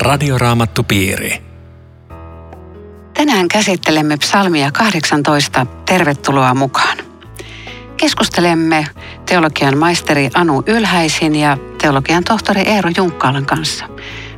[0.00, 1.42] Radioraamattupiiri.
[3.14, 5.66] Tänään käsittelemme psalmia 18.
[5.86, 6.98] Tervetuloa mukaan.
[7.96, 8.86] Keskustelemme
[9.26, 13.84] teologian maisteri Anu Ylhäisin ja teologian tohtori Eero Junkkaalan kanssa.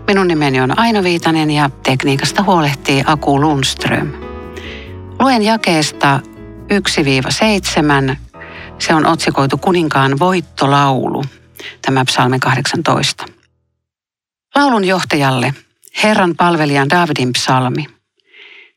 [0.07, 4.13] Minun nimeni on Aino Viitanen ja tekniikasta huolehtii Aku Lundström.
[5.21, 6.21] Luen jakeesta
[8.13, 8.17] 1-7.
[8.79, 11.25] Se on otsikoitu kuninkaan voittolaulu,
[11.83, 13.42] tämä psalmi 18.
[14.55, 15.55] Laulun johtajalle,
[16.03, 17.87] Herran palvelijan Davidin psalmi.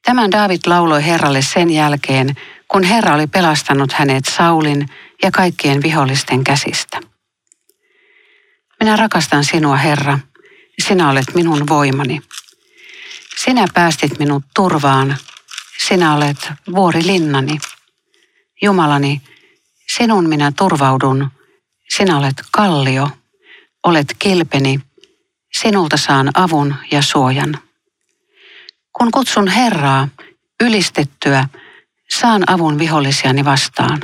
[0.05, 2.35] Tämän David lauloi Herralle sen jälkeen,
[2.67, 4.89] kun Herra oli pelastanut hänet Saulin
[5.23, 6.99] ja kaikkien vihollisten käsistä.
[8.79, 10.19] Minä rakastan sinua, Herra.
[10.87, 12.21] Sinä olet minun voimani.
[13.37, 15.17] Sinä päästit minut turvaan.
[15.87, 17.57] Sinä olet vuorilinnani.
[18.61, 19.21] Jumalani,
[19.87, 21.31] sinun minä turvaudun.
[21.89, 23.09] Sinä olet kallio.
[23.83, 24.79] Olet kilpeni
[25.61, 27.59] sinulta saan avun ja suojan.
[28.93, 30.07] Kun kutsun Herraa
[30.63, 31.47] ylistettyä,
[32.19, 34.01] saan avun vihollisiani vastaan.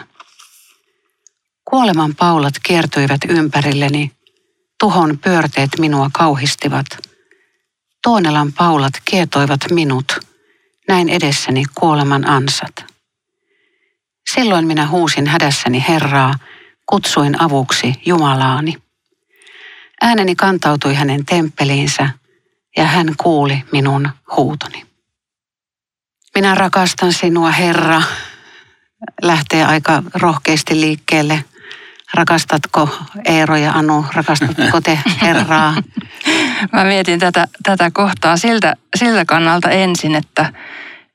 [1.66, 4.12] Kuoleman paulat kiertyivät ympärilleni,
[4.80, 6.86] tuhon pyörteet minua kauhistivat.
[8.04, 10.20] Tuonelan paulat kietoivat minut,
[10.88, 12.86] näin edessäni kuoleman ansat.
[14.34, 16.34] Silloin minä huusin hädässäni Herraa,
[16.86, 18.91] kutsuin avuksi Jumalaani.
[20.02, 22.10] Ääneni kantautui hänen temppeliinsä
[22.78, 24.86] ja hän kuuli minun huutoni.
[26.36, 28.02] Minä rakastan sinua, Herra.
[29.22, 31.44] Lähtee aika rohkeasti liikkeelle.
[32.14, 32.90] Rakastatko
[33.26, 35.76] Eero ja Anu, rakastatko te Herraa?
[36.74, 40.54] Mä mietin tätä, tätä kohtaa siltä, siltä kannalta ensin, että,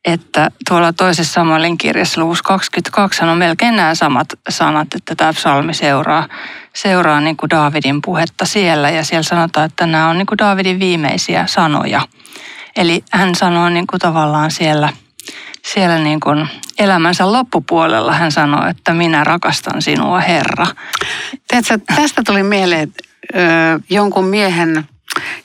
[0.05, 5.75] että tuolla toisessa Samuelin kirjassa luvussa 22 on melkein nämä samat sanat, että tämä psalmi
[5.75, 6.29] seuraa
[6.77, 10.80] seuraa niin kuin Daavidin puhetta siellä ja siellä sanotaan, että nämä on niin kuin Daavidin
[10.80, 12.01] viimeisiä sanoja.
[12.77, 14.92] Eli hän sanoo niin kuin tavallaan siellä,
[15.67, 20.67] siellä niin kuin elämänsä loppupuolella hän sanoo, että minä rakastan sinua Herra.
[21.48, 23.02] Tiedätkö, tästä tuli mieleen, että
[23.90, 24.89] jonkun miehen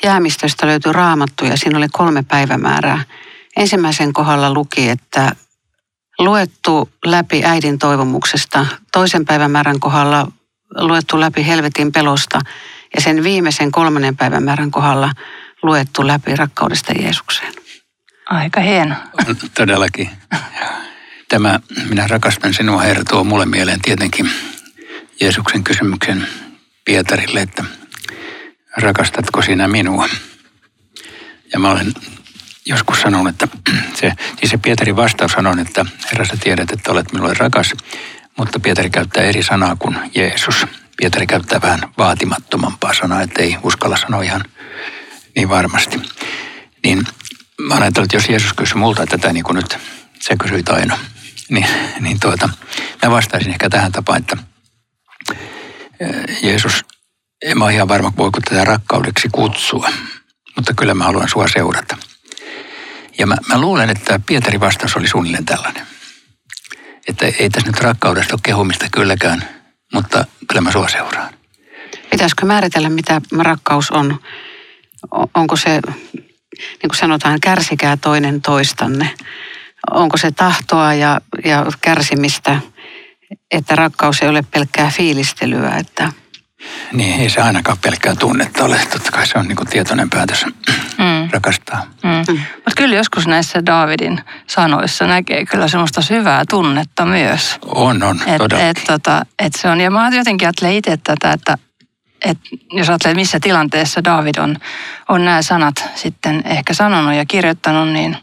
[0.03, 3.03] jäämistöstä löytyi raamattu ja siinä oli kolme päivämäärää.
[3.57, 5.31] Ensimmäisen kohdalla luki, että
[6.19, 8.65] luettu läpi äidin toivomuksesta.
[8.91, 10.27] Toisen päivämäärän kohdalla
[10.75, 12.39] luettu läpi helvetin pelosta
[12.95, 15.11] ja sen viimeisen kolmannen päivän määrän kohdalla
[15.63, 17.53] luettu läpi rakkaudesta Jeesukseen.
[18.29, 18.95] Aika hieno.
[19.53, 20.09] Todellakin.
[21.29, 21.59] Tämä
[21.89, 24.29] minä rakastan sinua Herra tuo mulle mieleen tietenkin
[25.21, 26.27] Jeesuksen kysymyksen
[26.85, 27.63] Pietarille, että
[28.77, 30.09] rakastatko sinä minua?
[31.53, 31.93] Ja mä olen
[32.65, 33.47] joskus sanonut, että
[33.93, 37.73] se, siis se Pietarin vastaus sanon, että Herra sä tiedät, että olet minulle rakas
[38.37, 40.65] mutta Pietari käyttää eri sanaa kuin Jeesus.
[40.97, 44.45] Pietari käyttää vähän vaatimattomampaa sanaa, ettei uskalla sanoa ihan
[45.35, 46.01] niin varmasti.
[46.83, 47.07] Niin
[47.61, 49.77] mä ajattelin, että jos Jeesus kysyi multa tätä niin kuin nyt
[50.19, 50.99] se kysyi Aino,
[51.49, 51.67] niin,
[51.99, 52.49] niin tuota,
[53.03, 54.37] mä vastaisin ehkä tähän tapaan, että
[56.41, 56.85] Jeesus,
[57.41, 59.89] en mä ole ihan varma, voiko tätä rakkaudeksi kutsua,
[60.55, 61.97] mutta kyllä mä haluan sua seurata.
[63.17, 65.87] Ja mä, mä luulen, että Pietarin vastaus oli suunnilleen tällainen
[67.07, 69.45] että ei tässä nyt rakkaudesta ole kehumista kylläkään,
[69.93, 71.33] mutta kyllä mä sua seuraan.
[72.11, 74.19] Pitäisikö määritellä, mitä rakkaus on?
[75.33, 79.13] Onko se, niin kuin sanotaan, kärsikää toinen toistanne?
[79.91, 82.59] Onko se tahtoa ja, ja kärsimistä,
[83.51, 86.11] että rakkaus ei ole pelkkää fiilistelyä, että
[86.93, 88.79] niin, ei se ainakaan pelkkää tunnetta ole.
[88.91, 90.45] Totta kai se on niin tietoinen päätös
[90.97, 91.10] mm.
[91.31, 91.83] Rakastaa.
[92.03, 92.09] Mm.
[92.09, 92.39] Mm.
[92.55, 97.57] Mutta kyllä joskus näissä Davidin sanoissa näkee kyllä semmoista syvää tunnetta myös.
[97.65, 101.57] On, on, et, et, tota, et se on, ja mä jotenkin ajattelen itse tätä, että
[102.25, 102.37] et
[102.73, 104.57] jos ajattelee, missä tilanteessa David on,
[105.09, 108.17] on nämä sanat sitten ehkä sanonut ja kirjoittanut, niin,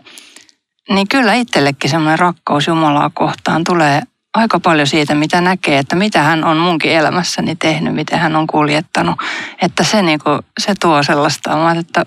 [0.90, 4.02] niin kyllä itsellekin semmoinen rakkaus Jumalaa kohtaan tulee
[4.34, 8.46] aika paljon siitä, mitä näkee, että mitä hän on munkin elämässäni tehnyt, miten hän on
[8.46, 9.16] kuljettanut.
[9.62, 11.50] Että se, niin kuin, se tuo sellaista,
[11.80, 12.06] että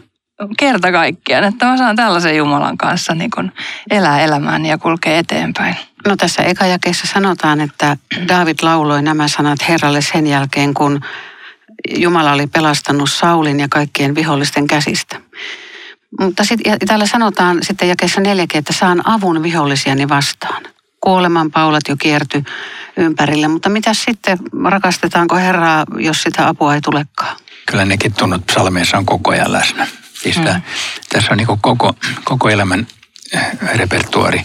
[0.58, 3.52] kerta kaikkiaan, että mä saan tällaisen Jumalan kanssa niin kuin
[3.92, 5.76] elää elämään ja kulkea eteenpäin.
[6.08, 7.98] No tässä ekajakeessa sanotaan, että
[8.28, 11.02] David lauloi nämä sanat Herralle sen jälkeen, kun
[11.96, 15.22] Jumala oli pelastanut Saulin ja kaikkien vihollisten käsistä.
[16.20, 20.64] Mutta sitten täällä sanotaan sitten jakeessa neljäkin, että saan avun vihollisiani vastaan
[21.02, 22.44] kuoleman paulat jo kierty
[22.98, 23.48] ympärille.
[23.48, 27.36] Mutta mitä sitten, rakastetaanko Herraa, jos sitä apua ei tulekaan?
[27.66, 29.88] Kyllä nekin tunnut psalmeissa on koko ajan läsnä.
[30.24, 30.44] Siis mm.
[30.44, 30.62] tämä,
[31.10, 32.88] tässä on niin koko, koko elämän
[33.34, 33.42] eh,
[33.76, 34.42] repertuari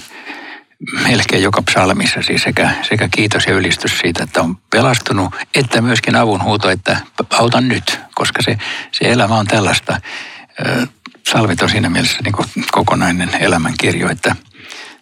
[1.02, 6.17] melkein joka psalmissa, siis sekä, sekä kiitos ja ylistys siitä, että on pelastunut, että myöskin
[6.17, 6.96] avunhuuto, että
[7.31, 8.58] auta nyt, koska se,
[8.93, 10.00] se elämä on tällaista.
[11.23, 14.37] psalmit on siinä mielessä niin kokonainen elämänkirjo, että,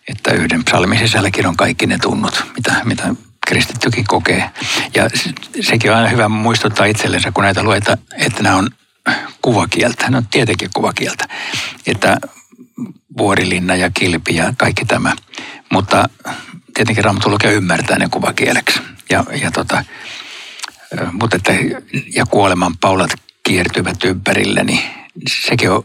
[0.09, 3.15] että yhden psalmin sisälläkin on kaikki ne tunnut, mitä, mitä
[3.47, 4.51] kristittykin kokee.
[4.95, 5.11] Ja
[5.61, 8.71] sekin on aina hyvä muistuttaa itsellensä, kun näitä lueta, että nämä on
[9.43, 10.11] kuvakieltä.
[10.11, 11.29] No tietenkin kuvakieltä.
[11.87, 12.19] Että
[13.19, 15.13] vuorilinna ja kilpi ja kaikki tämä.
[15.73, 16.09] Mutta
[16.75, 18.81] tietenkin Raamattu lukee ymmärtää ne kuvakieleksi.
[19.11, 19.85] Ja, ja tota,
[21.13, 21.53] mutta että,
[22.15, 23.11] ja kuoleman paulat
[23.43, 24.81] kiertyvät ympärille, niin
[25.29, 25.85] sekin on,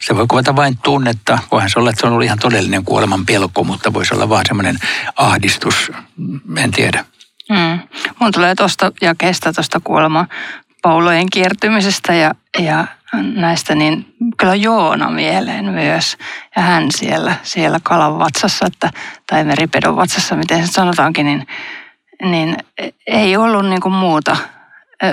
[0.00, 1.38] se voi kuvata vain tunnetta.
[1.52, 4.44] Voihan se olla, että se on ollut ihan todellinen kuoleman pelko, mutta voisi olla vaan
[4.46, 4.78] semmoinen
[5.16, 5.92] ahdistus,
[6.56, 7.04] en tiedä.
[7.50, 7.80] Mm.
[8.20, 10.28] Mun tulee tuosta kestä tuosta kuoleman
[10.82, 12.86] paulojen kiertymisestä ja, ja
[13.34, 16.16] näistä, niin kyllä Joona mieleen myös.
[16.56, 18.90] Ja hän siellä, siellä kalan vatsassa, että,
[19.26, 21.46] tai meripedon vatsassa, miten se sanotaankin, niin,
[22.22, 22.56] niin
[23.06, 24.36] ei ollut niin kuin muuta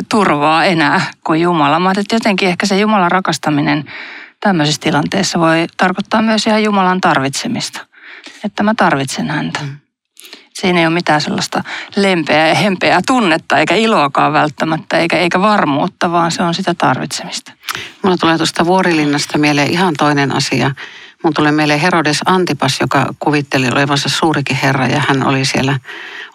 [0.10, 1.80] turvaa enää kuin Jumala.
[1.80, 3.86] Mä että jotenkin ehkä se Jumalan rakastaminen
[4.40, 7.86] tämmöisissä tilanteissa voi tarkoittaa myös ihan Jumalan tarvitsemista.
[8.44, 9.60] Että mä tarvitsen häntä.
[9.64, 9.83] Mm.
[10.54, 11.64] Siinä ei ole mitään sellaista
[11.96, 17.52] lempeää ja hempeää tunnetta, eikä iloakaan välttämättä, eikä, eikä varmuutta, vaan se on sitä tarvitsemista.
[18.02, 20.72] Mulla tulee tuosta Vuorilinnasta mieleen ihan toinen asia.
[21.24, 25.80] Mun tulee mieleen Herodes Antipas, joka kuvitteli olevansa suurikin herra ja hän oli siellä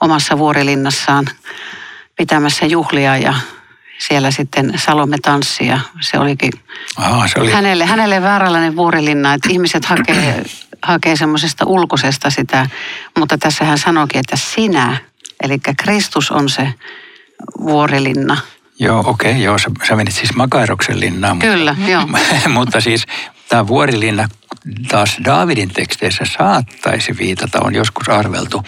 [0.00, 1.26] omassa vuorilinnassaan
[2.16, 3.34] pitämässä juhlia ja
[3.98, 6.52] siellä sitten Salome tanssi ja se olikin
[6.96, 7.50] Aha, se oli...
[7.50, 10.44] hänelle, hänelle vääränlainen vuorilinna, että ihmiset hakee,
[10.82, 12.66] hakee semmoisesta ulkoisesta sitä,
[13.18, 14.96] mutta tässä hän sanoikin, että sinä,
[15.42, 16.74] eli Kristus on se
[17.60, 18.36] vuorilinna.
[18.78, 21.38] Joo, okei, okay, joo, sä, sä menit siis Makairoksen linnaan.
[21.38, 22.06] Kyllä, mutta, joo.
[22.58, 23.06] mutta siis
[23.48, 24.28] tämä vuorilinna
[24.88, 28.62] taas Daavidin teksteissä saattaisi viitata, on joskus arveltu,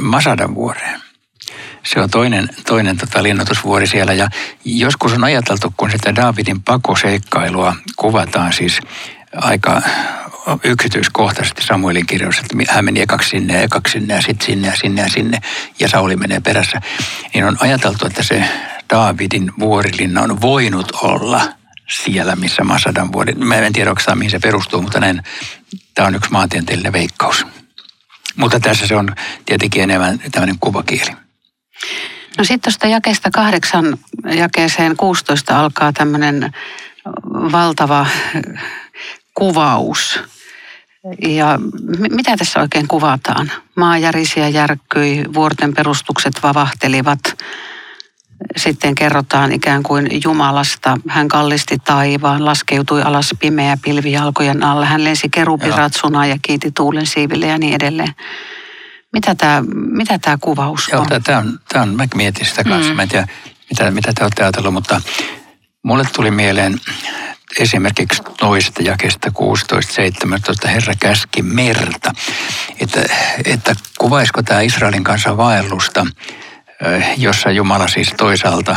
[0.00, 1.00] Masadan vuoreen
[1.86, 4.12] se on toinen, toinen tota linnoitusvuori siellä.
[4.12, 4.28] Ja
[4.64, 8.80] joskus on ajateltu, kun sitä Davidin pakoseikkailua kuvataan siis
[9.36, 9.82] aika
[10.64, 14.76] yksityiskohtaisesti Samuelin kirjoissa, että hän meni ekaksi sinne ja ekaksi sinne ja sitten sinne ja
[14.76, 15.38] sinne ja sinne
[15.80, 16.80] ja Sauli menee perässä,
[17.34, 18.44] niin on ajateltu, että se
[18.90, 21.48] Davidin vuorilinna on voinut olla
[21.90, 23.34] siellä, missä Masadan vuori.
[23.34, 25.22] Mä en tiedä oikeastaan, mihin se perustuu, mutta näin,
[25.94, 27.46] tämä on yksi maantieteellinen veikkaus.
[28.36, 29.14] Mutta tässä se on
[29.46, 31.10] tietenkin enemmän tämmöinen kuvakieli.
[32.38, 33.98] No sitten tuosta jakeesta kahdeksan
[34.36, 36.52] jakeeseen 16 alkaa tämmöinen
[37.52, 38.06] valtava
[39.34, 40.20] kuvaus.
[41.22, 41.58] Ja
[42.10, 43.52] mitä tässä oikein kuvataan?
[43.76, 47.20] Maa järisi ja järkkyi, vuorten perustukset vavahtelivat.
[48.56, 50.98] Sitten kerrotaan ikään kuin Jumalasta.
[51.08, 54.86] Hän kallisti taivaan, laskeutui alas pimeä pilvi jalkojen alle.
[54.86, 58.14] Hän lensi kerupiratsuna ja kiiti tuulen siiville ja niin edelleen.
[59.12, 61.22] Mitä tämä, mitä tämä kuvaus Joo, on?
[61.22, 62.90] Tämä on, tämä on, mä mietin sitä kanssa.
[62.90, 62.96] Mm.
[62.96, 63.28] Mä en tiedä,
[63.70, 65.00] mitä, mitä te olette ajatellut, mutta
[65.82, 66.80] mulle tuli mieleen
[67.60, 69.30] esimerkiksi toista jakesta
[70.64, 72.12] 16.17 Herra käski merta.
[72.80, 73.00] Että,
[73.44, 76.06] että kuvaisiko tämä Israelin kanssa vaellusta,
[77.16, 78.76] jossa Jumala siis toisaalta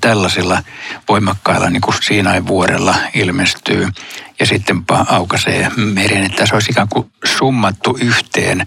[0.00, 0.62] tällaisilla
[1.08, 3.88] voimakkailla niin kuin Siinain vuorella ilmestyy
[4.40, 6.24] ja sitten aukaisee meren.
[6.24, 8.66] Että se olisi ikään kuin summattu yhteen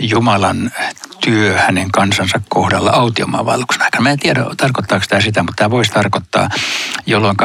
[0.00, 0.70] Jumalan
[1.20, 4.02] työ hänen kansansa kohdalla autiomaan vaelluksen aikana.
[4.02, 6.48] Mä en tiedä, tarkoittaako tämä sitä, mutta tämä voisi tarkoittaa,
[7.06, 7.36] jolloin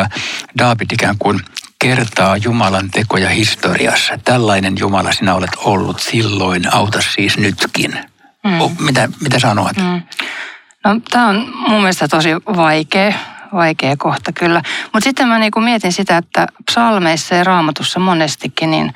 [0.57, 1.39] David ikään kuin
[1.79, 4.19] kertaa Jumalan tekoja historiassa.
[4.25, 7.99] Tällainen Jumala sinä olet ollut silloin, auta siis nytkin.
[8.43, 8.85] Mm.
[8.85, 9.77] Mitä, mitä sanoit?
[9.77, 10.01] Mm.
[10.85, 13.13] No, tämä on mun mielestä tosi vaikea,
[13.53, 14.61] vaikea kohta kyllä.
[14.83, 18.93] Mutta sitten mä niinku mietin sitä, että psalmeissa ja raamatussa monestikin, niin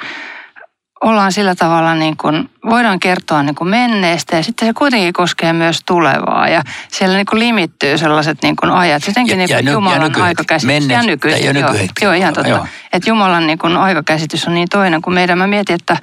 [1.03, 5.53] ollaan sillä tavalla, niin kuin, voidaan kertoa niin kuin menneestä ja sitten se kuitenkin koskee
[5.53, 6.47] myös tulevaa.
[6.47, 10.11] Ja siellä niin kuin limittyy sellaiset niin kuin ajat, jotenkin ja, niin kuin ja Jumalan
[10.17, 10.89] ja aikakäsitys.
[10.89, 12.49] Ja nyky, ja joo, joo, ihan totta.
[12.49, 12.67] Joo.
[12.93, 15.37] Että Jumalan niin kuin aikakäsitys on niin toinen kuin meidän.
[15.37, 15.97] Mä mietin, että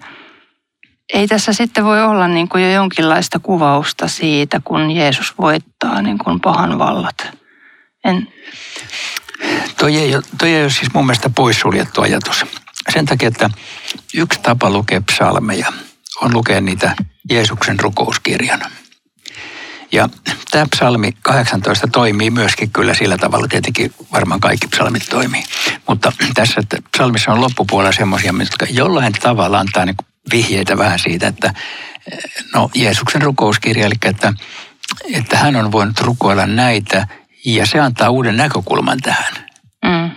[1.13, 6.19] ei tässä sitten voi olla niin kuin jo jonkinlaista kuvausta siitä, kun Jeesus voittaa niin
[6.19, 7.27] kuin pahan vallat.
[8.05, 8.29] En...
[9.79, 12.45] Toi ei, toi ei ole siis mun mielestä poissuljettu ajatus.
[12.93, 13.51] Sen takia, että
[14.15, 15.73] yksi tapa lukea psalmeja
[16.21, 16.97] on lukea niitä
[17.31, 18.71] Jeesuksen rukouskirjana.
[19.93, 20.09] Ja
[20.51, 25.43] tämä psalmi 18 toimii myöskin kyllä sillä tavalla, tietenkin varmaan kaikki psalmit toimii.
[25.89, 26.61] Mutta tässä
[26.97, 29.97] psalmissa on loppupuolella semmoisia, jotka jollain tavalla antaa niin
[30.33, 31.55] vihjeitä vähän siitä, että
[32.55, 34.33] no Jeesuksen rukouskirja, eli että,
[35.13, 37.07] että hän on voinut rukoilla näitä
[37.45, 39.35] ja se antaa uuden näkökulman tähän.
[39.85, 40.11] Mm.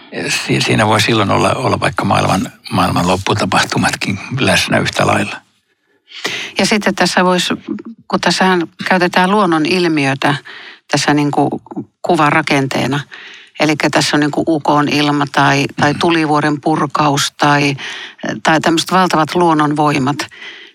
[0.60, 5.42] Siinä voi silloin olla, olla vaikka maailman, maailman lopputapahtumatkin läsnä yhtä lailla.
[6.58, 7.54] Ja sitten tässä voisi,
[8.08, 8.58] kun tässä
[8.90, 10.36] käytetään luonnon ilmiötä
[10.92, 11.50] tässä niin kuin
[12.02, 13.00] kuvan rakenteena,
[13.60, 17.76] Eli tässä on niin ukon ilma tai, tai tulivuoren purkaus tai,
[18.44, 20.18] tai tämmöiset valtavat luonnonvoimat.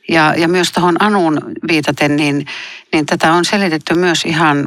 [0.09, 2.47] Ja, ja myös tuohon Anuun viitaten, niin,
[2.93, 4.67] niin tätä on selitetty myös ihan,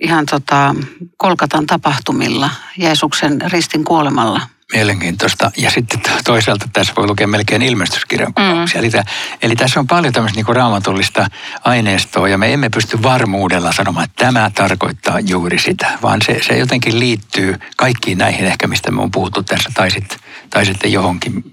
[0.00, 0.74] ihan tota
[1.16, 4.40] Kolkatan tapahtumilla, Jeesuksen ristin kuolemalla.
[4.72, 5.50] Mielenkiintoista.
[5.56, 8.80] Ja sitten toisaalta tässä voi lukea melkein ilmestyskirjan kuvauksia.
[8.80, 8.88] Mm.
[8.88, 9.04] Eli,
[9.42, 11.26] eli tässä on paljon tämmöistä niin raamatullista
[11.64, 16.58] aineistoa ja me emme pysty varmuudella sanomaan, että tämä tarkoittaa juuri sitä, vaan se, se
[16.58, 20.18] jotenkin liittyy kaikkiin näihin ehkä, mistä me on puhuttu tässä, tai sitten,
[20.50, 21.44] tai sitten johonkin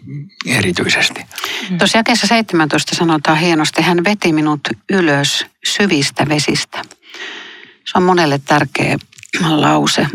[0.46, 1.26] erityisesti.
[1.70, 1.78] Mm.
[1.78, 6.82] Tuossa jakeessa 17 sanotaan hienosti, hän veti minut ylös syvistä vesistä.
[7.86, 8.98] Se on monelle tärkeä
[9.50, 10.08] lause.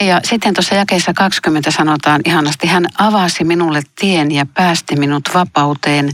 [0.00, 6.10] Ja sitten tuossa jakeessa 20 sanotaan ihanasti, hän avasi minulle tien ja päästi minut vapauteen,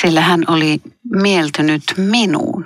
[0.00, 0.80] sillä hän oli
[1.12, 2.64] mieltynyt minuun.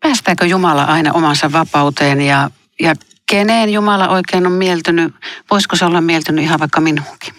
[0.00, 2.94] Päästääkö Jumala aina omansa vapauteen ja, ja
[3.26, 5.14] keneen Jumala oikein on mieltynyt?
[5.50, 7.34] Voisiko se olla mieltynyt ihan vaikka minuunkin?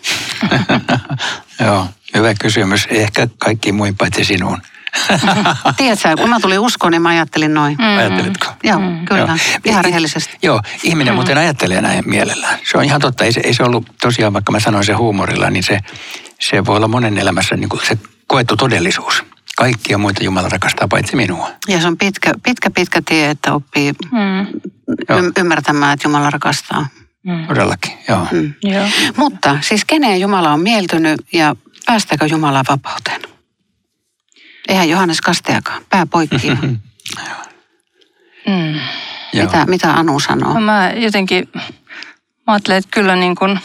[1.65, 2.87] Joo, hyvä kysymys.
[2.89, 4.61] Ehkä kaikki muin paitsi sinuun.
[5.77, 7.77] Tiedätkö, kun mä tulin uskoon, niin mä ajattelin noin.
[7.77, 7.97] Mm-hmm.
[7.97, 8.47] Ajattelitko?
[8.63, 9.05] Joo, mm.
[9.05, 9.19] kyllä.
[9.21, 9.59] Joo.
[9.65, 10.37] Ihan rehellisesti.
[10.41, 11.15] Joo, ihminen mm.
[11.15, 12.59] muuten ajattelee näin mielellään.
[12.71, 13.23] Se on ihan totta.
[13.23, 15.79] Ei se, ei se ollut tosiaan, vaikka mä sanoin se huumorilla, niin se,
[16.39, 17.97] se voi olla monen elämässä niin kuin se
[18.27, 19.23] koettu todellisuus.
[19.57, 21.49] Kaikkia muita Jumala rakastaa paitsi minua.
[21.67, 24.41] Ja se on pitkä, pitkä, pitkä tie, että oppii mm.
[25.17, 26.87] y- ymmärtämään, että Jumala rakastaa.
[27.23, 27.47] Mm.
[27.47, 28.27] Todellakin, joo.
[28.31, 28.53] Mm.
[28.63, 28.87] joo.
[29.17, 33.32] Mutta siis keneen Jumala on mieltynyt ja päästäkö Jumala vapauteen?
[34.67, 35.81] Eihän Johannes Kasteakaan.
[35.89, 36.49] Pää poikki.
[38.47, 38.79] mm.
[39.33, 40.53] Mitä, mitä Anu sanoo?
[40.53, 41.61] No mä jotenkin, mä
[42.47, 43.59] ajattelen, että kyllä niin kuin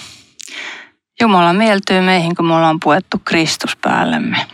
[1.20, 4.46] Jumala mieltyy meihin, kun me ollaan puettu Kristus päällemme.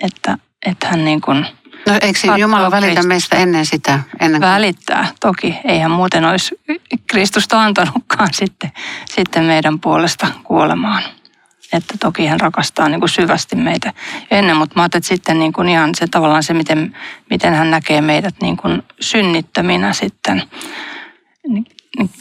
[0.00, 1.46] Että, että hän niin kuin
[1.86, 3.06] No eikö Jumala välitä Kristus.
[3.06, 4.00] meistä ennen sitä?
[4.20, 4.50] Ennen kuin...
[4.50, 5.58] Välittää, toki.
[5.64, 6.60] Eihän muuten olisi
[7.06, 8.72] Kristusta antanutkaan sitten,
[9.04, 11.02] sitten meidän puolesta kuolemaan.
[11.72, 13.92] Että toki hän rakastaa niin kuin syvästi meitä
[14.30, 16.96] ennen, mutta mä ajattelin, että sitten niin kuin ihan se tavallaan se, miten,
[17.30, 20.42] miten hän näkee meidät niin kuin synnittöminä sitten.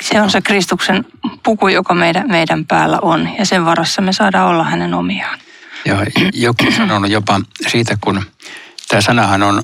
[0.02, 1.06] Se on se Kristuksen
[1.44, 5.40] puku, joka meidän, meidän päällä on ja sen varassa me saadaan olla hänen omiaan.
[5.86, 8.24] Ja joku on sanonut jopa siitä, kun
[8.88, 9.64] tämä sanahan on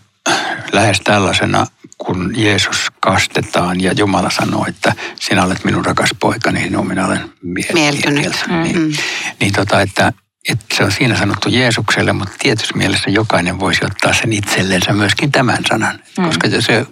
[0.71, 6.87] lähes tällaisena kun Jeesus kastetaan ja Jumala sanoo, että sinä olet minun rakas poikani, niin
[6.87, 7.33] minä olen
[7.73, 8.45] mieltynyt.
[8.47, 8.63] Mm-hmm.
[8.63, 8.97] Niin,
[9.39, 10.13] niin tota, että,
[10.49, 15.31] että se on siinä sanottu Jeesukselle, mutta tietysti mielessä jokainen voisi ottaa sen itsellensä myöskin
[15.31, 16.25] tämän sanan, mm.
[16.25, 16.85] koska se, se,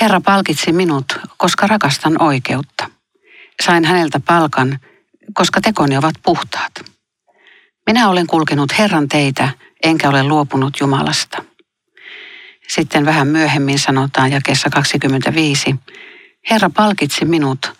[0.00, 2.90] Herra palkitsi minut, koska rakastan oikeutta.
[3.64, 4.78] Sain häneltä palkan,
[5.34, 6.72] koska tekoni ovat puhtaat.
[7.86, 9.48] Minä olen kulkenut Herran teitä,
[9.82, 11.44] enkä ole luopunut Jumalasta.
[12.68, 15.76] Sitten vähän myöhemmin sanotaan jakeessa 25.
[16.50, 17.72] Herra palkitsi minut,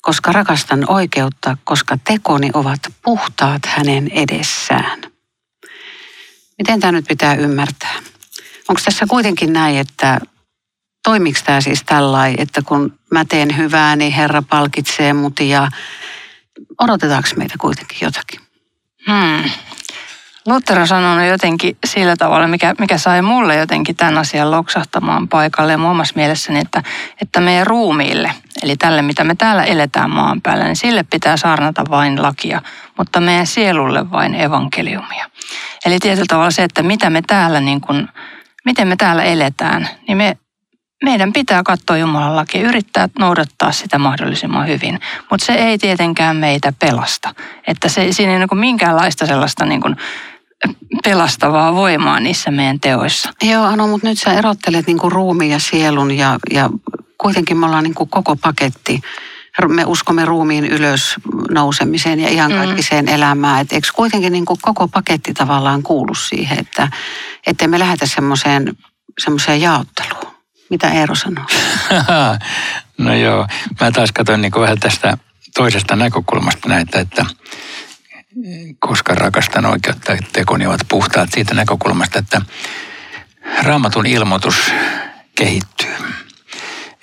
[0.00, 5.13] koska rakastan oikeutta, koska tekoni ovat puhtaat hänen edessään.
[6.58, 7.94] Miten tämä nyt pitää ymmärtää?
[8.68, 10.20] Onko tässä kuitenkin näin, että
[11.04, 15.68] toimiko tämä siis tällainen, että kun mä teen hyvää, niin Herra palkitsee mut ja
[16.80, 18.40] odotetaanko meitä kuitenkin jotakin?
[19.06, 19.50] Hmm.
[20.46, 25.72] Luther on sanonut jotenkin sillä tavalla, mikä, mikä sai mulle jotenkin tämän asian loksahtamaan paikalle
[25.72, 26.82] ja omassa mielessäni, että,
[27.22, 28.32] että meidän ruumiille,
[28.62, 32.62] eli tälle mitä me täällä eletään maan päällä, niin sille pitää saarnata vain lakia,
[32.98, 35.30] mutta meidän sielulle vain evankeliumia.
[35.86, 38.08] Eli tietyllä tavalla se, että mitä me täällä niin kuin,
[38.64, 40.36] miten me täällä eletään, niin me
[41.04, 46.72] meidän pitää katsoa Jumalan lakia, yrittää noudattaa sitä mahdollisimman hyvin, mutta se ei tietenkään meitä
[46.78, 47.34] pelasta.
[47.66, 49.96] Että se, siinä ei niin minkäänlaista sellaista niin kuin
[51.04, 53.32] pelastavaa voimaa niissä meidän teoissa.
[53.42, 56.70] Joo, Anu, mutta nyt sä erottelet niin ruumiin ja sielun ja, ja
[57.18, 59.00] kuitenkin me ollaan niin kuin koko paketti.
[59.68, 61.14] Me uskomme ruumiin ylös
[61.50, 63.14] nousemiseen ja ihan kaikkiseen mm.
[63.14, 63.60] elämään.
[63.60, 66.88] Et eikö kuitenkin niin kuin koko paketti tavallaan kuulu siihen, että
[67.46, 68.76] ettei me lähetä semmoiseen
[69.20, 70.34] semmoiseen jaotteluun?
[70.70, 71.44] Mitä Eero sanoo?
[72.98, 73.46] no joo,
[73.80, 75.18] mä taas katson niin vähän tästä
[75.54, 77.26] toisesta näkökulmasta näitä, että
[78.78, 82.40] koska rakastan oikeutta, että tekoni ovat puhtaat siitä näkökulmasta, että
[83.62, 84.72] raamatun ilmoitus
[85.34, 85.94] kehittyy.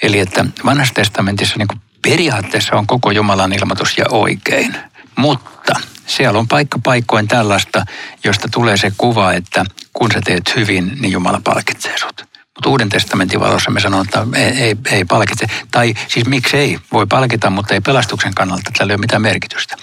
[0.02, 4.76] Eli että vanhassa testamentissa niin periaatteessa on koko Jumalan ilmoitus ja oikein,
[5.16, 7.86] mutta siellä on paikka paikkoin tällaista,
[8.24, 12.32] josta tulee se kuva, että kun sä teet hyvin, niin Jumala palkitsee sut.
[12.56, 15.48] Mutta Uuden testamentin valossa me sanotaan, että ei, ei, ei palkitse.
[15.72, 16.80] Tai siis miksi ei?
[16.92, 18.72] Voi palkita, mutta ei pelastuksen kannalta.
[18.78, 19.76] Tällä ei ole mitään merkitystä.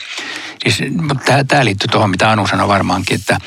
[0.62, 0.82] Siis,
[1.48, 3.38] tämä liittyy tuohon, mitä Anu sanoi varmaankin, että,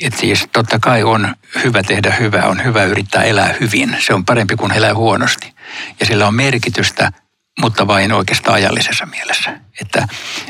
[0.00, 3.96] että siis totta kai on hyvä tehdä hyvää, on hyvä yrittää elää hyvin.
[4.00, 5.54] Se on parempi kuin elää huonosti.
[6.00, 7.12] Ja sillä on merkitystä,
[7.60, 9.60] mutta vain oikeastaan ajallisessa mielessä.
[9.80, 10.08] Että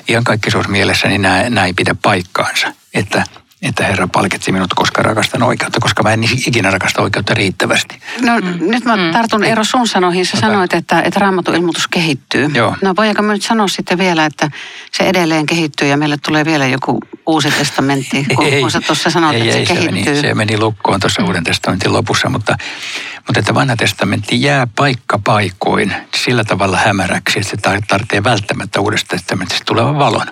[0.09, 0.25] ihan
[0.69, 1.23] mielessä niin
[1.67, 2.73] ei pidä paikkaansa.
[2.95, 3.25] Että
[3.63, 8.01] että Herra palkitsi minut, koska rakastan oikeutta, koska mä en ikinä rakasta oikeutta riittävästi.
[8.21, 8.71] No mm.
[8.71, 9.13] nyt mä mm.
[9.13, 10.27] tartun Eero sun sanoihin.
[10.27, 12.51] Sä no, sanoit, että, että raamatun ilmoitus kehittyy.
[12.55, 12.77] Joo.
[12.83, 14.51] No voidaanko mä nyt sanoa sitten vielä, että
[14.93, 19.11] se edelleen kehittyy ja meille tulee vielä joku uusi testamentti, kun, ei, kun sä tuossa
[19.11, 20.13] sanoit, ei, että ei, se, se kehittyy.
[20.13, 21.29] Meni, se meni lukkoon tuossa mm.
[21.29, 22.57] uuden testamentin lopussa, mutta
[23.27, 29.17] mutta että vanha testamentti jää paikka paikoin sillä tavalla hämäräksi, että se tarvitsee välttämättä uudesta
[29.17, 30.27] testamentista tulevan valon.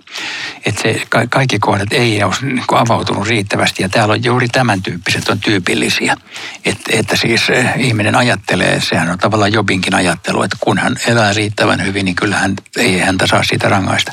[0.67, 5.29] Että se kaikki kohdat ei ole niin avautunut riittävästi ja täällä on juuri tämän tyyppiset
[5.29, 6.17] on tyypillisiä.
[6.65, 11.33] Että, että siis eh, ihminen ajattelee, sehän on tavallaan Jobinkin ajattelu, että kun hän elää
[11.33, 14.13] riittävän hyvin, niin kyllähän ei häntä saa siitä rangaista.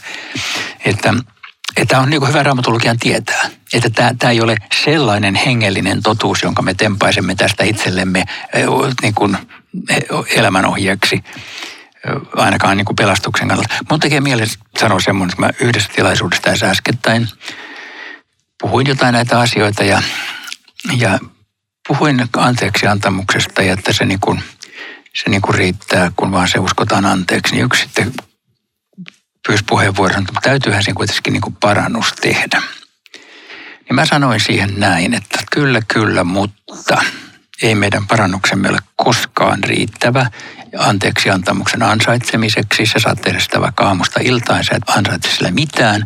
[0.86, 1.14] Että
[1.78, 6.62] että on niin hyvä raamatologian tietää, että tämä, tämä ei ole sellainen hengellinen totuus, jonka
[6.62, 8.24] me tempaisemme tästä itsellemme
[9.02, 9.38] niin kuin
[10.36, 11.24] elämänohjeeksi,
[12.36, 13.76] ainakaan niin kuin pelastuksen kannalta.
[13.90, 17.28] Mun tekee mielessä sanoa semmoinen, että mä yhdessä tilaisuudessa tässä äskettäin
[18.62, 20.02] puhuin jotain näitä asioita ja,
[20.98, 21.20] ja
[21.88, 24.44] puhuin anteeksi antamuksesta ja että se, niin kuin,
[25.16, 27.56] se niin kuin riittää, kun vaan se uskotaan anteeksi.
[27.56, 28.14] Niin yksi sitten
[29.48, 32.62] pyysi puheenvuoron, mutta täytyyhän siinä kuitenkin niin kuin parannus tehdä.
[33.92, 37.02] Niin mä sanoin siihen näin, että kyllä, kyllä, mutta
[37.62, 40.26] ei meidän parannuksemme ole koskaan riittävä
[40.78, 42.86] anteeksi antamuksen ansaitsemiseksi.
[42.86, 46.06] Sä saat tehdä sitä vaikka aamusta iltaan, sä et ansaitse sillä mitään.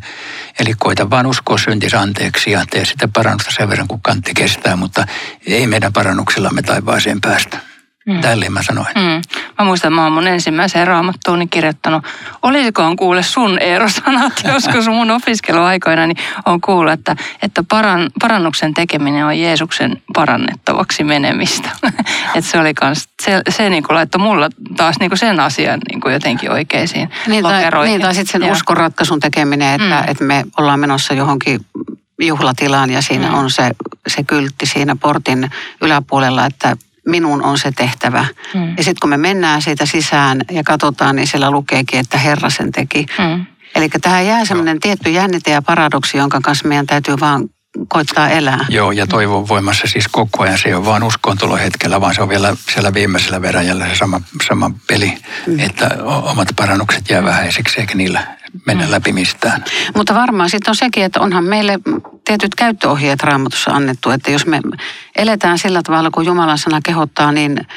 [0.59, 4.75] Eli koita vaan uskoa syntis anteeksi ja tee sitä parannusta sen verran, kun kantti kestää,
[4.75, 5.07] mutta
[5.47, 7.57] ei meidän parannuksillamme taivaaseen päästä.
[8.05, 8.21] Mm.
[8.21, 8.87] Tälleen mä sanoin.
[8.95, 9.21] Mm.
[9.59, 12.05] Mä muistan, että mä oon mun ensimmäiseen raamattuun kirjoittanut,
[12.41, 19.25] olisikohan kuule sun Eero-sanat joskus mun opiskeluaikoina, niin on kuullut, että, että paran, parannuksen tekeminen
[19.25, 21.69] on Jeesuksen parannettavaksi menemistä.
[22.35, 25.79] että se oli kans, se, se niin kuin laittoi mulla taas niin kuin sen asian
[25.89, 30.11] niin kuin jotenkin oikeisiin niin, tai, niin, tai sitten sen uskonratkaisun tekeminen, että, mm.
[30.11, 31.65] että me ollaan menossa johonkin
[32.21, 33.33] juhlatilaan ja siinä mm.
[33.33, 33.71] on se,
[34.07, 38.25] se kyltti siinä portin yläpuolella, että minun on se tehtävä.
[38.53, 38.67] Mm.
[38.77, 42.71] Ja sitten kun me mennään siitä sisään ja katsotaan, niin siellä lukeekin, että Herra sen
[42.71, 43.05] teki.
[43.19, 43.45] Mm.
[43.75, 47.49] Eli tähän jää semmoinen tietty jännite ja paradoksi, jonka kanssa meidän täytyy vaan
[47.87, 48.65] koittaa elää.
[48.69, 50.57] Joo, ja toivon voimassa siis koko ajan.
[50.57, 51.03] Se ei ole vaan
[51.61, 55.59] hetkellä, vaan se on vielä siellä viimeisellä veräjällä se sama, sama peli, mm.
[55.59, 58.27] että omat parannukset jää vähäisiksi eikä niillä
[58.65, 58.91] mennä mm.
[58.91, 59.63] läpi mistään.
[59.95, 61.79] Mutta varmaan sitten on sekin, että onhan meille
[62.25, 64.61] tietyt käyttöohjeet raamatussa annettu, että jos me
[65.15, 67.67] eletään sillä tavalla, kun Jumalan sana kehottaa, niin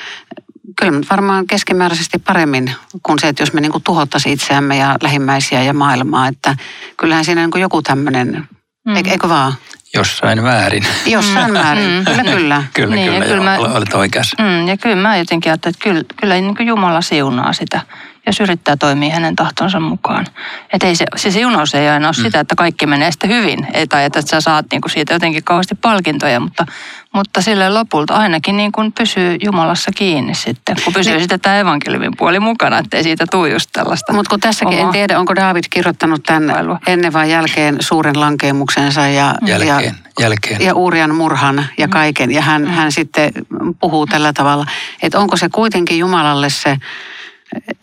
[0.78, 5.74] kyllä varmaan keskimääräisesti paremmin kuin se, että jos me niin tuhottaisiin itseämme ja lähimmäisiä ja
[5.74, 6.56] maailmaa, että
[6.96, 8.48] kyllähän siinä niin joku tämmöinen,
[8.86, 8.96] mm.
[8.96, 9.52] eikö vaan?
[9.94, 10.86] Jossain väärin.
[11.06, 12.04] Jossain väärin, mm.
[12.04, 12.62] kyllä kyllä.
[12.74, 14.42] kyllä, niin, kyllä, kyllä mä, olet oikeassa.
[14.42, 17.80] Mm, ja kyllä mä jotenkin ajattelen, että kyllä, kyllä niin Jumala siunaa sitä
[18.28, 20.26] jos yrittää toimia hänen tahtonsa mukaan.
[20.72, 22.22] Että ei se, siis se junous ei aina ole mm.
[22.22, 25.74] sitä, että kaikki menee sitten hyvin, ei, tai että sä saat niinku siitä jotenkin kauheasti
[25.74, 26.66] palkintoja, mutta,
[27.14, 31.20] mutta sille lopulta ainakin niin kuin pysyy Jumalassa kiinni sitten, kun pysyy niin.
[31.20, 34.12] sitten tämä evankeliumin puoli mukana, ettei siitä tule just tällaista.
[34.12, 34.86] Mutta kun tässäkin omaa...
[34.86, 36.78] en tiedä, onko David kirjoittanut tämän Vailua.
[36.86, 40.62] ennen vai jälkeen suuren lankemuksensa ja, jälkeen, ja, jälkeen.
[40.62, 41.90] ja Uurian murhan ja mm.
[41.90, 42.30] kaiken.
[42.30, 42.68] Ja hän, mm.
[42.68, 43.32] hän sitten
[43.80, 44.66] puhuu tällä tavalla,
[45.02, 46.76] että onko se kuitenkin Jumalalle se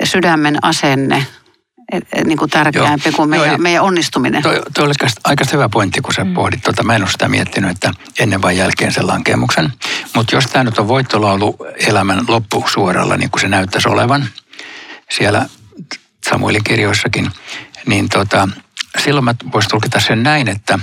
[0.03, 1.25] sydämen asenne
[2.25, 3.15] niin kuin tärkeämpi Joo.
[3.15, 4.43] kuin meidän, Joo, meidän onnistuminen.
[4.43, 6.33] Tuo, oli aika hyvä pointti, kun sä mm.
[6.33, 6.83] pohdit tuota.
[6.83, 9.73] Mä en ole sitä miettinyt, että ennen vai jälkeen sen lankemuksen.
[10.15, 14.25] Mutta jos tämä nyt on voittolaulu elämän loppusuoralla, niin kuin se näyttäisi olevan
[15.09, 15.45] siellä
[16.29, 17.31] Samuelin kirjoissakin,
[17.85, 18.49] niin tota,
[19.03, 20.79] silloin mä voisin tulkita sen näin, että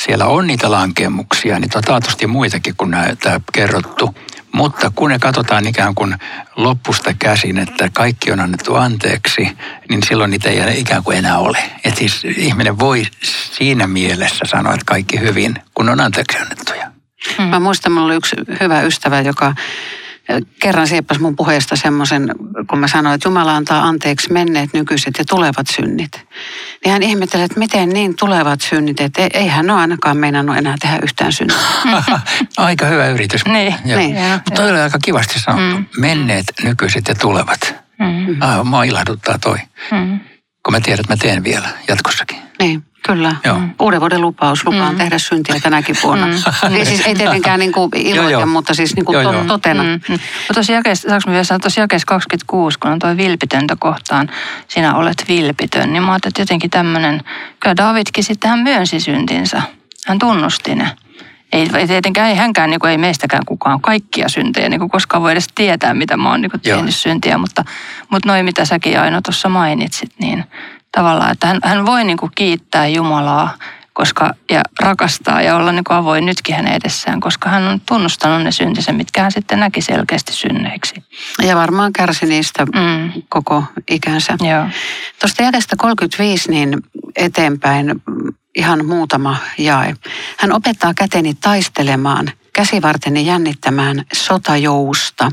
[0.00, 3.06] siellä on niitä lankemuksia, niitä on taatusti muitakin kuin nämä
[3.52, 4.14] kerrottu–
[4.52, 6.16] mutta kun ne katsotaan ikään kuin
[6.56, 9.48] loppusta käsin, että kaikki on annettu anteeksi,
[9.88, 11.58] niin silloin niitä ei ikään kuin enää ole.
[11.84, 13.02] Että siis ihminen voi
[13.52, 16.90] siinä mielessä sanoa, että kaikki hyvin, kun on anteeksi annettuja.
[17.50, 19.54] Mä muistan, mulla oli yksi hyvä ystävä, joka
[20.60, 22.34] kerran sieppasi mun puheesta semmoisen,
[22.70, 26.12] kun mä sanoin, että Jumala antaa anteeksi menneet, nykyiset ja tulevat synnit.
[26.84, 30.74] Niin hän ihmettelee, että miten niin tulevat synnit, että ei hän ole ainakaan meinannut enää
[30.80, 31.56] tehdä yhtään syntiä.
[32.56, 33.44] aika hyvä yritys.
[33.44, 33.74] Niin.
[33.84, 34.00] Joo.
[34.00, 34.16] niin.
[34.32, 35.78] Mutta toi oli aika kivasti sanottu.
[35.78, 35.86] Mm.
[35.98, 37.74] Menneet, nykyiset ja tulevat.
[37.98, 38.42] Mm.
[38.42, 39.58] Ah, mua ilahduttaa toi.
[39.90, 40.20] Mm.
[40.62, 42.38] Kun mä tiedän, että mä teen vielä jatkossakin.
[42.58, 42.84] Niin.
[43.08, 43.36] Kyllä.
[43.44, 43.58] Joo.
[43.58, 43.70] Mm.
[43.80, 44.66] Uuden vuoden lupaus.
[44.66, 44.98] Lupaan mm.
[44.98, 46.26] tehdä syntiä tänäkin vuonna.
[46.26, 46.74] Mm.
[46.74, 48.46] Ei siis ei tietenkään niin kuin iloita, joo, joo.
[48.46, 49.82] mutta siis niin kuin joo, to, totena.
[49.82, 50.00] Mm.
[50.08, 50.18] Mm.
[50.54, 54.30] Tuossa jakeessa, saanko vielä sanoa, tuossa jakeessa 26, kun on tuo vilpitöntä kohtaan,
[54.68, 57.22] sinä olet vilpitön, niin mä ajattelin, että jotenkin tämmöinen,
[57.60, 59.62] kyllä Davidkin sitten hän myönsi syntinsä.
[60.06, 60.90] Hän tunnusti ne.
[61.52, 65.22] Ei, ei tietenkään, ei hänkään, niin kuin, ei meistäkään kukaan kaikkia syntejä niin kuin koskaan
[65.22, 67.64] voi edes tietää, mitä mä oon niin kuin, tehnyt syntiä, mutta,
[68.08, 70.44] mutta noin mitä säkin Aino tuossa mainitsit, niin
[70.98, 73.54] tavallaan, että hän, hän voi niin kuin kiittää Jumalaa
[73.92, 78.42] koska, ja rakastaa ja olla niin kuin avoin nytkin hänen edessään, koska hän on tunnustanut
[78.42, 80.94] ne syntinsä, mitkä hän sitten näki selkeästi synneiksi.
[81.42, 83.22] Ja varmaan kärsi niistä mm.
[83.28, 84.36] koko ikänsä.
[84.40, 84.64] Joo.
[85.20, 86.78] Tuosta jätestä 35 niin
[87.16, 88.02] eteenpäin
[88.54, 89.94] ihan muutama jae.
[90.36, 95.32] Hän opettaa käteni taistelemaan, käsivarteni jännittämään sotajousta.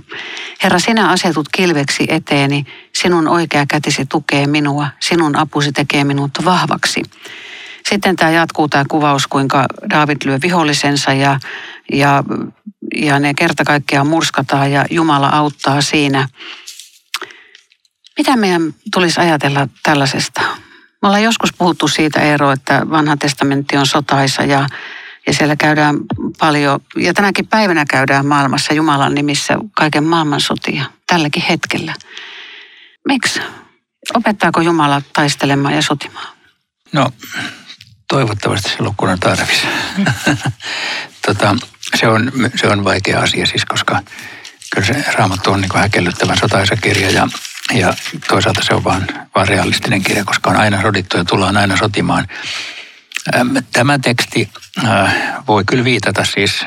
[0.63, 7.03] Herra, sinä asetut kilveksi eteeni, sinun oikea kätisi tukee minua, sinun apusi tekee minut vahvaksi.
[7.89, 11.39] Sitten tämä jatkuu tämä kuvaus, kuinka David lyö vihollisensa ja,
[11.91, 12.23] ja,
[12.95, 16.29] ja ne kerta kaikkiaan murskataan ja Jumala auttaa siinä.
[18.17, 20.41] Mitä meidän tulisi ajatella tällaisesta?
[21.01, 24.67] Me ollaan joskus puhuttu siitä Eero, että vanha testamentti on sotaisa ja,
[25.27, 25.97] ja siellä käydään
[26.39, 31.93] paljon, ja tänäkin päivänä käydään maailmassa Jumalan nimissä kaiken maailman sotia, tälläkin hetkellä.
[33.07, 33.39] Miksi?
[34.13, 36.27] Opettaako Jumala taistelemaan ja sotimaan?
[36.91, 37.11] No,
[38.07, 39.67] toivottavasti silloin, kun tarvis.
[41.25, 41.55] tota,
[41.95, 44.01] se, on, se on vaikea asia siis, koska
[44.71, 47.27] kyllä se Raamattu on niin häkellyttävän sotaisa kirja ja
[47.73, 47.93] ja
[48.27, 52.27] toisaalta se on vaan, vaan realistinen kirja, koska on aina sodittu ja tullaan aina sotimaan.
[53.71, 54.49] Tämä teksti
[55.47, 56.65] voi kyllä viitata siis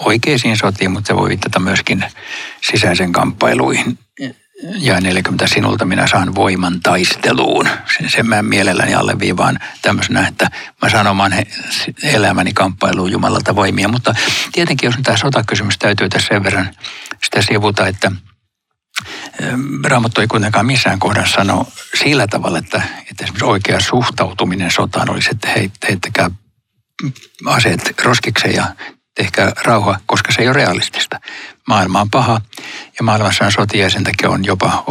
[0.00, 2.04] oikeisiin sotiin, mutta se voi viitata myöskin
[2.70, 3.98] sisäisen kamppailuihin.
[4.78, 7.68] Ja 40 sinulta minä saan voiman taisteluun.
[7.96, 10.50] Sen, sen mä mielelläni alleviivaan tämmöisenä, että
[10.82, 11.32] mä saan oman
[12.02, 13.88] elämäni kamppailuun Jumalalta voimia.
[13.88, 14.14] Mutta
[14.52, 16.70] tietenkin, jos tämä sotakysymys täytyy tässä sen verran
[17.24, 18.12] sitä sivuta, että–
[19.84, 21.66] Raamattu ei kuitenkaan missään kohdassa sano
[21.98, 25.48] sillä tavalla, että, että esimerkiksi oikea suhtautuminen sotaan olisi, että
[25.88, 26.30] heittäkää
[27.46, 28.64] aseet roskikseen ja
[29.14, 31.20] tehkää rauha, koska se ei ole realistista.
[31.68, 32.40] Maailma on paha
[32.98, 34.84] ja maailmassa on sotia ja sen takia on jopa,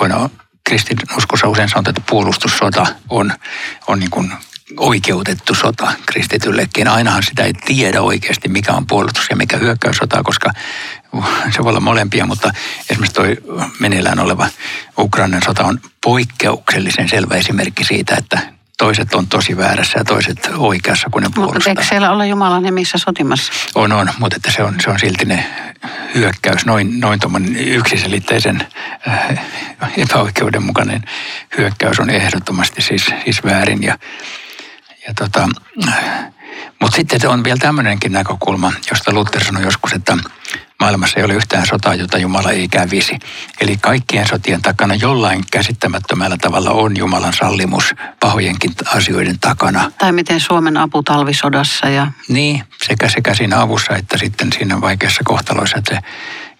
[0.00, 0.30] voidaan
[0.64, 3.32] kristinuskossa usein sanotaan, että puolustussota on,
[3.86, 4.32] on niin kuin
[4.76, 6.88] oikeutettu sota kristityllekin.
[6.88, 10.50] Ainahan sitä ei tiedä oikeasti, mikä on puolustus ja mikä hyökkäyssota, koska
[11.50, 12.50] se voi olla molempia, mutta
[12.90, 13.24] esimerkiksi tuo
[13.78, 14.48] meneillään oleva
[14.98, 18.38] Ukrainan sota on poikkeuksellisen selvä esimerkki siitä, että
[18.78, 21.54] toiset on tosi väärässä ja toiset oikeassa, kun ne puolustaa.
[21.54, 23.52] Mutta eikö siellä olla Jumalan nimissä sotimassa?
[23.74, 25.46] On, on, mutta että se, on, se on silti ne
[26.14, 27.20] hyökkäys, noin, noin
[27.56, 28.66] yksiselitteisen
[29.08, 29.38] äh,
[29.96, 31.02] epäoikeudenmukainen
[31.58, 33.82] hyökkäys on ehdottomasti siis, siis väärin.
[33.82, 33.98] Ja,
[35.08, 35.48] ja tota,
[36.80, 40.16] mutta sitten on vielä tämmöinenkin näkökulma, josta Luther sanoi joskus, että
[40.80, 43.18] maailmassa ei ole yhtään sotaa, jota Jumala ei kävisi.
[43.60, 49.92] Eli kaikkien sotien takana jollain käsittämättömällä tavalla on Jumalan sallimus pahojenkin asioiden takana.
[49.98, 51.88] Tai miten Suomen apu talvisodassa.
[51.88, 52.06] Ja...
[52.28, 56.02] Niin, sekä, sekä siinä avussa että sitten siinä vaikeassa kohtaloissa, että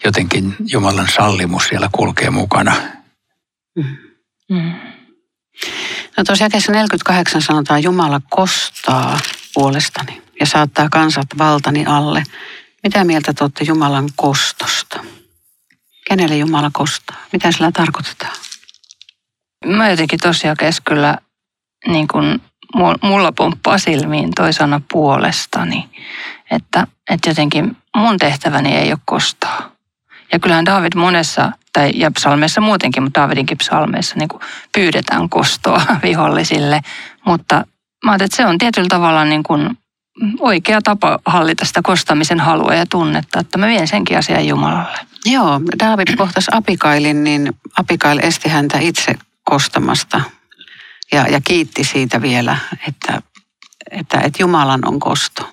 [0.04, 2.74] jotenkin Jumalan sallimus siellä kulkee mukana.
[3.76, 3.96] Mm.
[4.50, 4.72] Mm.
[6.16, 9.18] No tuossa jakeessa 48 sanotaan, Jumala kostaa
[9.54, 12.22] puolestani ja saattaa kansat valtani alle.
[12.82, 15.04] Mitä mieltä te olette Jumalan kostosta?
[16.08, 17.16] Kenelle Jumala kostaa?
[17.32, 18.36] Mitä sillä tarkoitetaan?
[19.66, 21.18] Mä jotenkin tosiaan kyllä
[21.86, 22.42] niin kuin
[23.02, 25.90] mulla pomppaa silmiin toi sana puolestani.
[26.50, 29.71] Että, että jotenkin mun tehtäväni ei ole kostaa.
[30.32, 34.28] Ja kyllähän David monessa, tai ja psalmeissa muutenkin, mutta Davidinkin psalmeissa niin
[34.74, 36.80] pyydetään kostoa vihollisille.
[37.26, 37.54] Mutta
[38.04, 39.78] mä ajattelin, että se on tietyllä tavalla niin kuin
[40.40, 44.98] oikea tapa hallita sitä kostamisen halua ja tunnetta, että mä vien senkin asian Jumalalle.
[45.24, 49.14] Joo, David kohtasi Apikailin, niin Apikail esti häntä itse
[49.44, 50.20] kostamasta
[51.12, 52.56] ja, ja kiitti siitä vielä,
[52.88, 53.22] että,
[53.90, 55.52] että, että Jumalan on kosto.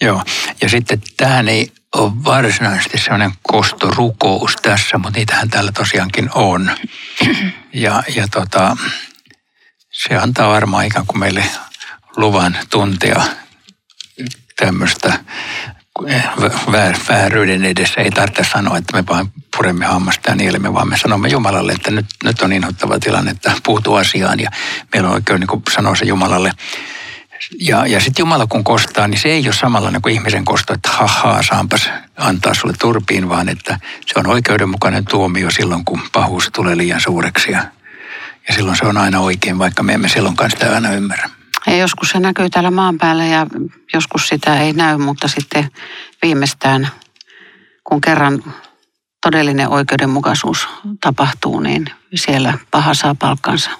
[0.00, 0.22] Joo,
[0.62, 6.70] ja sitten tähän ei ole varsinaisesti sellainen kostorukous tässä, mutta niitähän täällä tosiaankin on.
[7.76, 8.76] Ja, ja tota,
[9.90, 11.44] se antaa varmaan ikään kuin meille
[12.16, 13.22] luvan tuntea
[14.56, 15.18] tämmöistä
[16.72, 18.00] väär, vääryyden edessä.
[18.00, 21.90] Ei tarvitse sanoa, että me vain puremme hammasta ja nielemme, vaan me sanomme Jumalalle, että
[21.90, 24.50] nyt, nyt on inhottava tilanne, että puutu asiaan ja
[24.92, 26.50] meillä on oikein niin sanoa se Jumalalle.
[27.60, 30.88] Ja, ja sitten Jumala kun kostaa, niin se ei ole samanlainen kuin ihmisen kosto, että
[30.92, 36.76] hahaa, saanpas antaa sulle turpiin, vaan että se on oikeudenmukainen tuomio silloin, kun pahuus tulee
[36.76, 37.52] liian suureksi.
[37.52, 37.64] Ja,
[38.48, 41.30] ja silloin se on aina oikein, vaikka me emme silloinkaan sitä aina ymmärrä.
[41.66, 43.46] Ja joskus se näkyy täällä maan päällä ja
[43.94, 45.68] joskus sitä ei näy, mutta sitten
[46.22, 46.88] viimeistään,
[47.84, 48.54] kun kerran
[49.22, 50.68] todellinen oikeudenmukaisuus
[51.00, 53.70] tapahtuu, niin siellä paha saa palkkansa.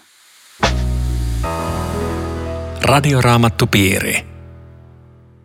[2.84, 4.26] Radioraamattupiiri.